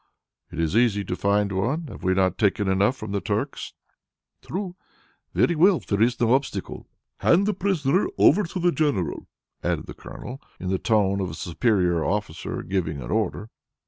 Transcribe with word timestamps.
"It 0.51 0.59
is 0.59 0.75
easy 0.75 1.05
to 1.05 1.15
find 1.15 1.51
one. 1.51 1.85
Have 1.89 2.01
we 2.01 2.15
not 2.15 2.39
taken 2.39 2.67
enough 2.67 2.95
from 2.97 3.11
the 3.11 3.21
Turks?" 3.21 3.73
"True. 4.41 4.75
Very 5.35 5.53
well, 5.53 5.77
there 5.79 6.01
is 6.01 6.19
no 6.19 6.33
obstacle. 6.33 6.87
Hand 7.17 7.45
the 7.45 7.53
prisoner 7.53 8.07
over 8.17 8.41
to 8.41 8.59
the 8.59 8.71
General," 8.71 9.27
added 9.63 9.85
the 9.85 9.93
Colonel, 9.93 10.41
in 10.59 10.69
the 10.69 10.79
tone 10.79 11.21
of 11.21 11.29
a 11.29 11.35
superior 11.35 12.03
officer 12.03 12.63
giving 12.63 12.99
an 12.99 13.11
order. 13.11 13.51